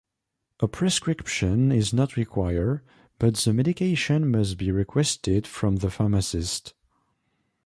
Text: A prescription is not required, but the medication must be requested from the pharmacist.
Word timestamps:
A 0.61 0.67
prescription 0.67 1.71
is 1.71 1.93
not 1.93 2.15
required, 2.15 2.81
but 3.19 3.35
the 3.35 3.53
medication 3.53 4.31
must 4.31 4.57
be 4.57 4.71
requested 4.71 5.45
from 5.45 5.75
the 5.75 5.91
pharmacist. 5.91 6.73